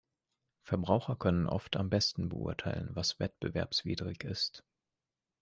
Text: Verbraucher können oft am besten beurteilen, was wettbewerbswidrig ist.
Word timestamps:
Verbraucher 0.63 1.15
können 1.15 1.45
oft 1.45 1.77
am 1.77 1.91
besten 1.91 2.27
beurteilen, 2.29 2.89
was 2.95 3.19
wettbewerbswidrig 3.19 4.23
ist. 4.23 4.63